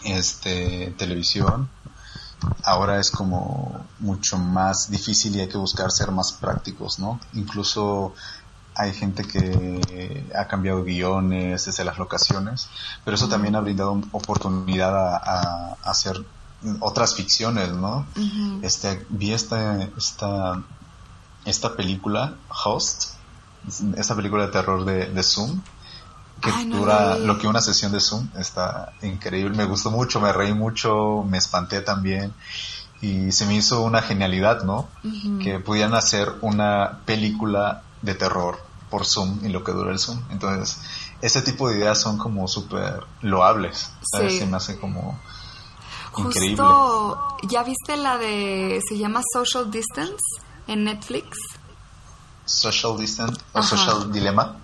[0.06, 1.70] este, televisión,
[2.64, 7.20] ahora es como mucho más difícil y hay que buscar ser más prácticos, ¿no?
[7.34, 8.14] Incluso
[8.76, 12.70] hay gente que ha cambiado guiones desde las locaciones,
[13.04, 16.24] pero eso también ha brindado oportunidad a, hacer
[16.80, 18.06] otras ficciones, ¿no?
[18.62, 20.62] Este, vi esta, esta,
[21.46, 22.36] esta película,
[22.66, 23.14] Host,
[23.96, 25.62] esta película de terror de, Zoom,
[26.42, 30.54] que dura lo que una sesión de Zoom, está increíble, me gustó mucho, me reí
[30.54, 32.34] mucho, me espanté también
[33.02, 34.90] y se me hizo una genialidad, ¿no?
[35.42, 40.22] Que pudieran hacer una película de terror por Zoom y lo que dura el Zoom.
[40.30, 40.80] Entonces,
[41.22, 43.90] ese tipo de ideas son como súper loables.
[44.12, 44.40] ¿sabes?
[44.40, 45.20] Se me hace como
[46.18, 46.64] increíble.
[46.64, 50.24] Justo, ¿ya viste la de, se llama Social Distance
[50.68, 51.38] en Netflix?
[52.46, 54.58] Social Distance o Social Dilemma.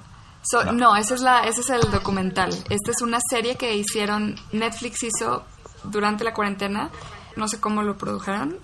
[0.74, 0.96] no.
[0.96, 2.52] ese es, la, ese es el documental.
[2.70, 5.44] Esta es una serie que hicieron, Netflix hizo
[5.84, 6.90] durante la cuarentena,
[7.36, 8.58] no sé cómo lo produjeron,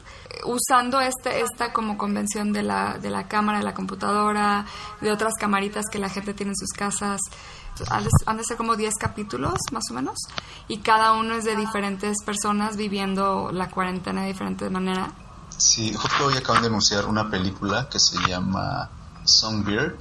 [0.45, 4.65] usando este, esta como convención de la, de la cámara, de la computadora,
[5.01, 7.21] de otras camaritas que la gente tiene en sus casas.
[8.25, 10.17] Han de ser como 10 capítulos, más o menos,
[10.67, 15.11] y cada uno es de diferentes personas viviendo la cuarentena de diferente manera.
[15.55, 18.89] Sí, justo hoy acaban de anunciar una película que se llama
[19.23, 19.95] Songbird,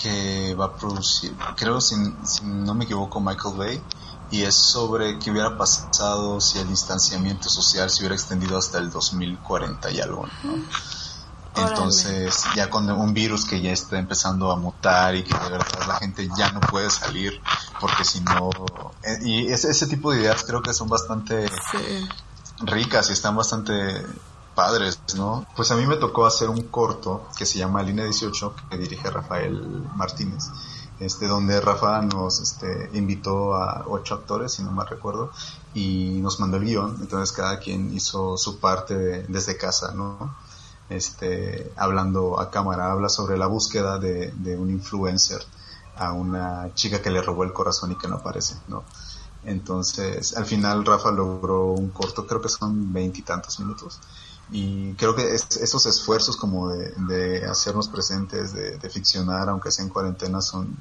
[0.00, 3.82] que va a producir, creo, si, si no me equivoco, Michael Bay
[4.30, 8.90] y es sobre qué hubiera pasado si el distanciamiento social se hubiera extendido hasta el
[8.90, 10.54] 2040 y algo, ¿no?
[11.56, 15.86] Entonces, ya con un virus que ya está empezando a mutar y que de verdad
[15.86, 17.40] la gente ya no puede salir
[17.80, 18.50] porque si no...
[19.02, 21.50] Eh, y ese, ese tipo de ideas creo que son bastante
[22.60, 24.06] ricas y están bastante
[24.54, 25.44] padres, ¿no?
[25.56, 29.10] Pues a mí me tocó hacer un corto que se llama Línea 18 que dirige
[29.10, 30.44] Rafael Martínez
[31.00, 35.30] este, donde Rafa nos este, invitó a ocho actores, si no me recuerdo,
[35.74, 40.36] y nos mandó el guion, entonces cada quien hizo su parte desde casa, ¿no?
[40.90, 45.42] Este, hablando a cámara, habla sobre la búsqueda de, de un influencer
[45.96, 48.84] a una chica que le robó el corazón y que no aparece, ¿no?
[49.44, 53.98] Entonces, al final Rafa logró un corto, creo que son veintitantos minutos,
[54.52, 60.40] y creo que esos esfuerzos como de, hacernos presentes, de, ficcionar, aunque sea en cuarentena,
[60.40, 60.76] son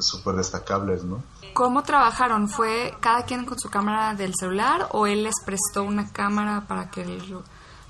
[0.00, 1.22] súper destacables, ¿no?
[1.54, 2.48] ¿Cómo trabajaron?
[2.48, 6.90] ¿Fue cada quien con su cámara del celular o él les prestó una cámara para
[6.90, 7.44] que lo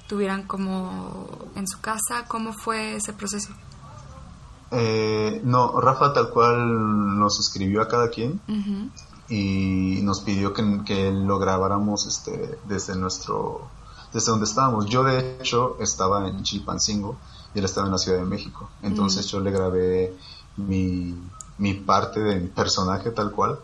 [0.06, 2.26] tuvieran como en su casa?
[2.28, 3.54] ¿Cómo fue ese proceso?
[4.72, 8.40] Eh, no, Rafa tal cual nos escribió a cada quien
[9.28, 13.68] y nos pidió que, que lo grabáramos este, desde nuestro
[14.12, 14.86] desde donde estábamos.
[14.86, 17.16] Yo de hecho estaba en Chilpancingo
[17.54, 18.68] y él estaba en la Ciudad de México.
[18.82, 20.16] Entonces yo le grabé
[20.56, 21.16] mi,
[21.58, 23.58] mi parte de mi personaje tal cual.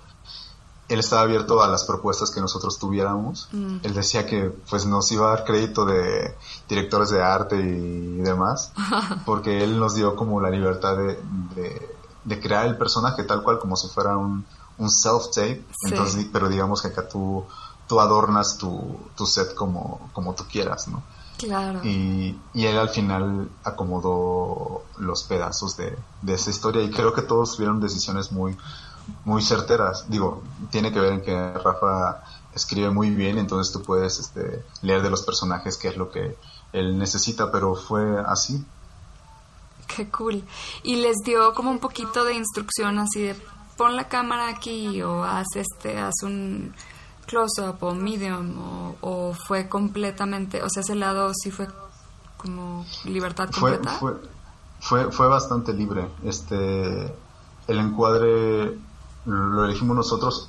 [0.89, 3.49] Él estaba abierto a las propuestas que nosotros tuviéramos.
[3.53, 6.33] Él decía que pues nos iba a dar crédito de
[6.69, 8.73] directores de arte y demás,
[9.27, 11.19] porque él nos dio como la libertad de,
[12.25, 14.45] de, crear el personaje tal cual como si fuera un,
[14.79, 15.65] un self-tape.
[15.87, 17.45] Entonces, pero digamos que acá tú,
[17.87, 21.03] tú adornas tu, tu set como, como tú quieras, ¿no?
[21.39, 21.81] Claro.
[21.85, 27.21] Y, y, él al final acomodó los pedazos de, de, esa historia y creo que
[27.21, 28.57] todos tuvieron decisiones muy,
[29.25, 30.07] muy certeras.
[30.09, 32.23] Digo, tiene que ver en que Rafa
[32.55, 36.37] escribe muy bien, entonces tú puedes este, leer de los personajes qué es lo que
[36.73, 38.65] él necesita, pero fue así.
[39.87, 40.43] Qué cool.
[40.83, 43.37] Y les dio como un poquito de instrucción así de
[43.77, 46.75] pon la cámara aquí o haz este, haz un
[47.27, 51.69] close-up o medium o, fue completamente, o sea, ese lado sí fue
[52.37, 53.91] como libertad completa?
[53.91, 54.15] Fue,
[54.81, 56.09] fue, fue, bastante libre.
[56.25, 57.15] Este,
[57.67, 58.79] el encuadre
[59.25, 60.49] lo elegimos nosotros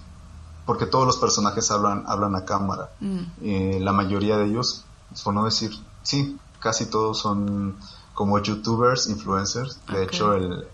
[0.66, 2.92] porque todos los personajes hablan, hablan a cámara.
[3.00, 3.20] Mm.
[3.42, 4.84] Eh, la mayoría de ellos,
[5.24, 5.72] por no decir,
[6.04, 7.78] sí, casi todos son
[8.14, 9.80] como youtubers, influencers.
[9.88, 10.68] De hecho, el,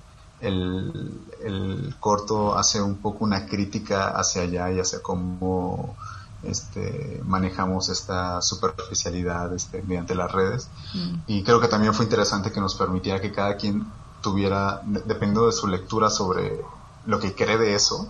[0.43, 5.95] el, el, corto hace un poco una crítica hacia allá y hacia cómo
[6.43, 10.67] este, manejamos esta superficialidad este, mediante las redes.
[10.93, 11.15] Mm.
[11.27, 13.85] Y creo que también fue interesante que nos permitiera que cada quien
[14.21, 16.61] tuviera, dependiendo de su lectura sobre
[17.05, 18.07] lo que cree de eso,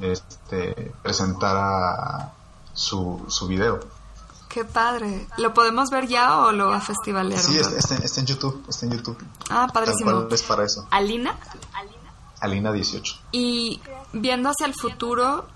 [0.00, 2.32] este, presentara
[2.74, 3.80] su, su video.
[4.48, 5.26] Qué padre.
[5.36, 7.38] ¿Lo podemos ver ya o lo va a festivaler?
[7.38, 9.18] Sí, está, está, en YouTube, está en YouTube.
[9.50, 10.26] Ah, padrísimo.
[10.30, 10.86] es para eso.
[10.90, 11.38] ¿Alina?
[12.40, 13.14] Alina 18.
[13.32, 13.80] Y
[14.12, 15.46] viendo hacia el futuro,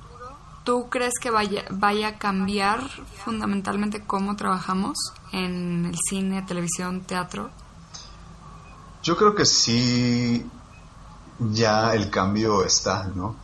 [0.65, 2.87] ¿tú crees que vaya, vaya a cambiar
[3.25, 4.99] fundamentalmente cómo trabajamos
[5.33, 7.51] en el cine, televisión, teatro?
[9.03, 10.47] Yo creo que sí,
[11.39, 13.37] ya el cambio está, ¿no?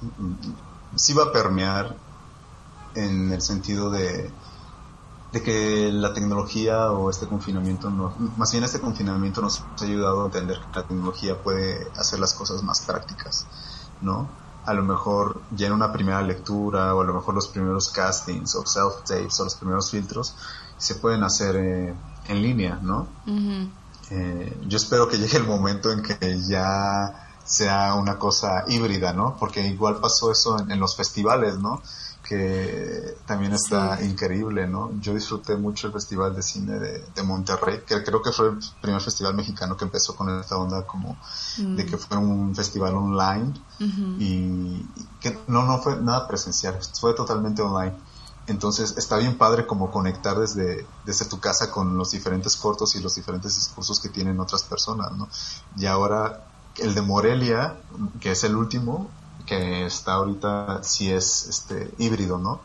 [0.94, 1.96] Sí va a permear
[2.94, 4.30] en el sentido de
[5.32, 10.22] de que la tecnología o este confinamiento, no, más bien este confinamiento nos ha ayudado
[10.22, 13.46] a entender que la tecnología puede hacer las cosas más prácticas,
[14.00, 14.28] ¿no?
[14.64, 18.54] A lo mejor ya en una primera lectura o a lo mejor los primeros castings
[18.54, 20.34] o self-tapes o los primeros filtros
[20.78, 21.94] se pueden hacer eh,
[22.28, 23.06] en línea, ¿no?
[24.10, 29.36] Eh, yo espero que llegue el momento en que ya sea una cosa híbrida, ¿no?
[29.38, 31.82] Porque igual pasó eso en los festivales, ¿no?
[32.28, 34.92] Que también está increíble, ¿no?
[35.00, 39.00] Yo disfruté mucho el Festival de Cine de, Monterrey, que creo que fue el primer
[39.00, 41.16] festival mexicano que empezó con esta onda como
[41.56, 43.54] de que fue un festival online
[44.18, 44.84] y,
[45.20, 47.96] que no, no fue nada presencial, fue totalmente online.
[48.46, 53.00] Entonces está bien padre como conectar desde, desde tu casa con los diferentes cortos y
[53.00, 55.28] los diferentes discursos que tienen otras personas, ¿no?
[55.78, 56.44] Y ahora
[56.76, 57.76] el de Morelia,
[58.20, 59.08] que es el último,
[59.48, 62.60] que está ahorita sí es este híbrido, ¿no?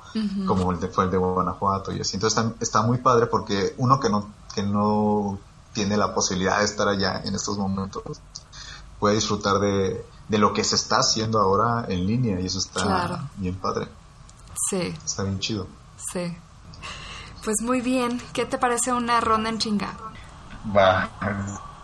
[0.46, 2.18] Como el de fue el de Guanajuato y así.
[2.18, 5.40] Entonces está, está, muy padre porque uno que no que no
[5.72, 8.04] tiene la posibilidad de estar allá en estos momentos
[9.00, 13.30] puede disfrutar de, de lo que se está haciendo ahora en línea y eso está
[13.38, 13.88] bien padre.
[14.70, 14.94] Sí.
[15.06, 15.68] Está bien chido.
[16.12, 16.38] Sí.
[17.44, 18.22] Pues muy bien.
[18.34, 19.94] ¿Qué te parece una ronda en chinga?
[20.76, 21.10] Va.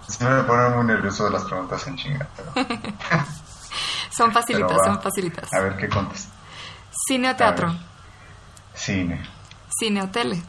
[0.07, 2.67] Siempre me pone muy nervioso de las preguntas en chinga, pero...
[4.19, 5.53] Son facilitas, son facilitas.
[5.53, 6.33] A ver qué contestas.
[7.07, 7.73] ¿Cine o teatro?
[8.73, 9.23] Cine.
[9.69, 10.43] ¿Cine o tele?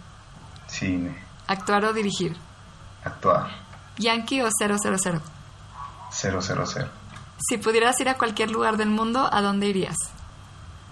[0.67, 1.15] Cine.
[1.47, 2.37] ¿Actuar o dirigir?
[3.05, 3.47] Actuar.
[3.97, 4.77] ¿Yankee o 000?
[4.77, 5.21] 000.
[7.39, 9.97] Si pudieras ir a cualquier lugar del mundo, ¿a dónde irías?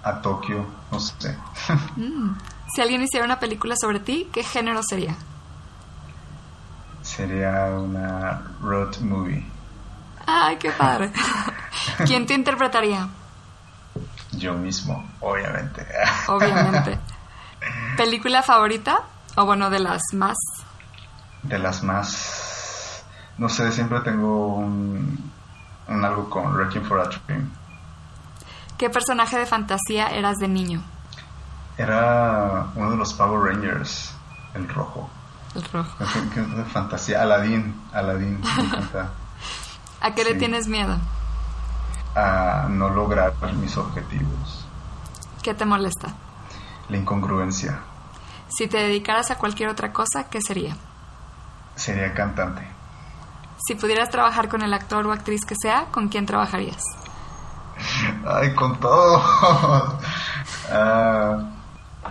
[0.05, 1.37] A Tokio, no sé.
[1.97, 2.39] Mm.
[2.73, 5.17] Si alguien hiciera una película sobre ti, ¿qué género sería?
[7.03, 9.58] Sería una road movie.
[10.31, 11.11] Ay, qué padre.
[12.07, 13.09] ¿Quién te interpretaría?
[14.33, 15.87] Yo mismo, obviamente.
[16.29, 16.99] Obviamente.
[17.97, 19.01] ¿Película favorita?
[19.37, 20.37] O bueno, de las más.
[21.43, 23.05] De las más.
[23.39, 25.33] No sé, siempre tengo un,
[25.89, 27.51] un algo con Wrecking for a Dream.
[28.77, 30.83] ¿Qué personaje de fantasía eras de niño?
[31.79, 34.13] Era uno de los Power Rangers,
[34.55, 35.09] el rojo.
[35.55, 36.05] El rojo.
[36.35, 37.23] de fantasía?
[37.23, 38.43] Aladdin, Aladdin.
[40.01, 40.97] ¿A qué le tienes miedo?
[42.15, 44.67] A no lograr mis objetivos.
[45.43, 46.15] ¿Qué te molesta?
[46.89, 47.81] La incongruencia.
[48.49, 50.77] Si te dedicaras a cualquier otra cosa, ¿qué sería?
[51.75, 52.63] Sería cantante.
[53.67, 56.83] Si pudieras trabajar con el actor o actriz que sea, ¿con quién trabajarías?
[58.27, 59.23] Ay, con todo.
[60.71, 61.39] Ah,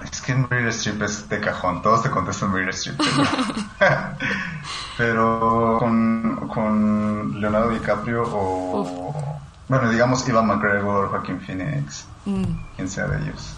[0.03, 2.99] Es que Meryl Streep es de cajón, todos te contestan Meryl Streep.
[4.97, 12.43] Pero, con, con, Leonardo DiCaprio o, bueno, digamos Ivan McGregor, Joaquín Phoenix, mm.
[12.75, 13.55] quien sea de ellos.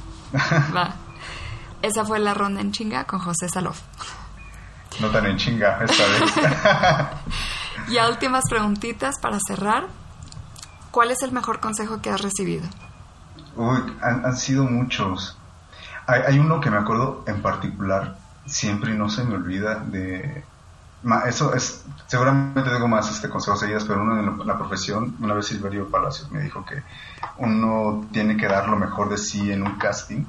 [0.76, 0.94] Va.
[1.82, 3.80] Esa fue la ronda en chinga con José Salof.
[5.00, 6.34] No tan en chinga esta vez.
[7.90, 9.88] y a últimas preguntitas para cerrar.
[10.92, 12.68] ¿Cuál es el mejor consejo que has recibido?
[13.56, 15.38] Uy, han, sido muchos.
[16.10, 20.43] Hay, hay, uno que me acuerdo en particular, siempre y no se me olvida de...
[21.28, 25.45] Eso es, seguramente tengo más este consejos seguidas, pero uno en la profesión, una vez
[25.45, 26.84] Silverio Palacios me dijo que
[27.38, 30.26] uno tiene que dar lo mejor de sí en un casting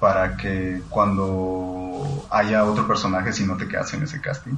[0.00, 4.56] para que cuando haya otro personaje, si no te quedas en ese casting,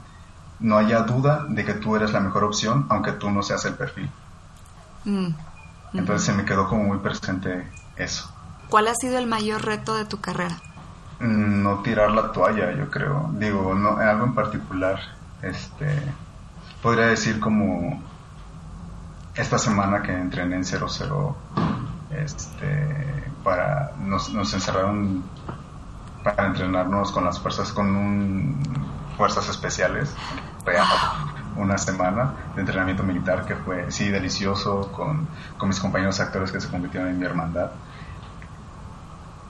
[0.61, 3.75] no haya duda de que tú eres la mejor opción, aunque tú no seas el
[3.75, 4.11] perfil.
[5.05, 5.29] Mm.
[5.95, 8.33] Entonces se me quedó como muy presente eso.
[8.69, 10.57] ¿Cuál ha sido el mayor reto de tu carrera?
[11.21, 13.31] Mm, no tirar la toalla, yo creo.
[13.35, 15.01] Digo, no, algo en particular,
[15.43, 16.03] este,
[16.83, 18.03] podría decir como
[19.35, 21.37] esta semana que entrené en 00,
[22.11, 25.23] este, para, nos, nos encerraron
[26.23, 28.63] para entrenarnos con las fuerzas, con un,
[29.17, 30.15] fuerzas especiales,
[31.57, 36.61] una semana de entrenamiento militar que fue, sí, delicioso, con, con mis compañeros actores que
[36.61, 37.71] se convirtieron en mi hermandad.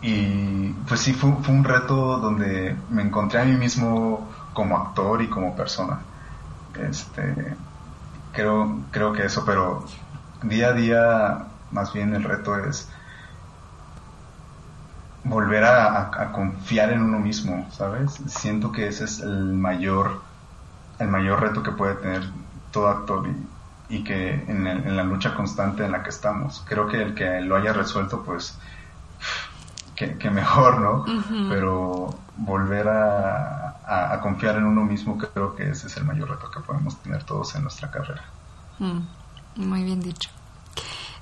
[0.07, 5.23] Y pues sí, fue, fue, un reto donde me encontré a mí mismo como actor
[5.23, 6.01] y como persona.
[6.79, 7.57] Este,
[8.33, 9.87] creo, creo que eso, pero
[10.43, 12.91] día a día, más bien el reto es
[15.25, 18.13] volver a, confiar en uno mismo, ¿sabes?
[18.27, 20.21] Siento que ese es el mayor,
[20.99, 22.29] el mayor reto que puede tener
[22.73, 23.27] todo actor
[23.89, 26.63] y, que en, la lucha constante en la que estamos.
[26.69, 28.59] Creo que el que lo haya resuelto, pues,
[30.19, 31.05] que, mejor, ¿no?
[31.49, 36.61] Pero volver a, confiar en uno mismo, creo que ese es el mayor reto que
[36.61, 38.25] podemos tener todos en nuestra carrera.
[38.79, 39.01] Mm,
[39.57, 40.31] muy bien dicho.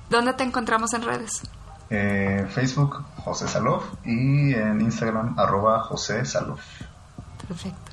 [0.09, 1.43] ¿Dónde te encontramos en redes?
[1.89, 6.61] Eh, Facebook José Salof y en Instagram arroba José Salof.
[7.47, 7.91] Perfecto.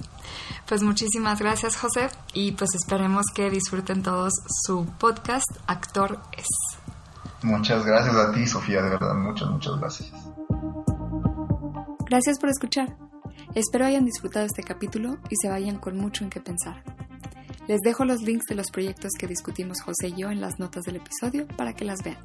[0.66, 4.32] Pues muchísimas gracias José y pues esperemos que disfruten todos
[4.64, 6.46] su podcast Actor es.
[7.42, 10.12] Muchas gracias a ti Sofía, de verdad, muchas, muchas gracias.
[12.10, 12.96] Gracias por escuchar.
[13.54, 16.82] Espero hayan disfrutado este capítulo y se vayan con mucho en qué pensar.
[17.68, 20.82] Les dejo los links de los proyectos que discutimos José y yo en las notas
[20.82, 22.18] del episodio para que las vean.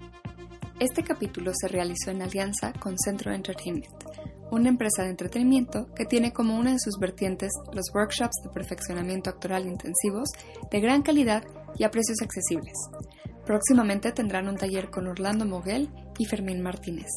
[0.80, 3.94] Este capítulo se realizó en alianza con Centro Entertainment,
[4.50, 9.30] una empresa de entretenimiento que tiene como una de sus vertientes los workshops de perfeccionamiento
[9.30, 10.30] actoral intensivos
[10.72, 11.44] de gran calidad
[11.78, 12.74] y a precios accesibles.
[13.46, 17.12] Próximamente tendrán un taller con Orlando Moguel y Fermín Martínez.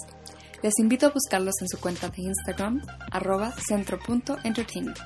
[0.60, 2.82] Les invito a buscarlos en su cuenta de Instagram,
[3.12, 4.98] arroba centro.entertainment.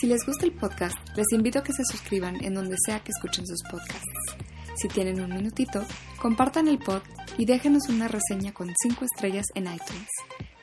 [0.00, 3.12] Si les gusta el podcast, les invito a que se suscriban en donde sea que
[3.12, 4.36] escuchen sus podcasts.
[4.74, 5.84] Si tienen un minutito,
[6.20, 7.02] compartan el pod
[7.38, 10.08] y déjenos una reseña con 5 estrellas en iTunes.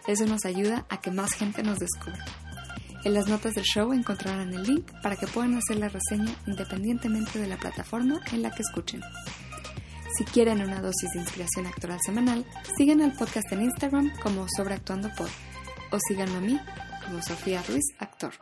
[0.08, 2.26] Eso nos ayuda a que más gente nos descubra.
[3.06, 7.40] En las notas del show encontrarán el link para que puedan hacer la reseña independientemente
[7.40, 9.02] de la plataforma en la que escuchen.
[10.18, 12.44] Si quieren una dosis de inspiración actoral semanal,
[12.76, 15.30] sigan al podcast en Instagram como Sobreactuando Pod
[15.92, 16.60] o síganme a mí
[17.06, 18.34] como Sofía Ruiz Actor.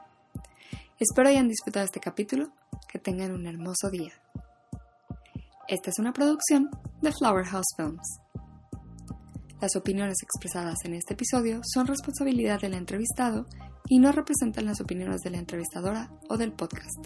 [0.98, 2.54] Espero hayan disfrutado este capítulo,
[2.88, 4.14] que tengan un hermoso día.
[5.68, 6.70] Esta es una producción
[7.02, 8.22] de Flower House Films.
[9.60, 13.48] Las opiniones expresadas en este episodio son responsabilidad del entrevistado
[13.90, 17.06] y no representan las opiniones de la entrevistadora o del podcast.